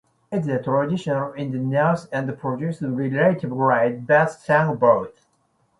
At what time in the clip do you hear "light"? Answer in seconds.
3.59-4.07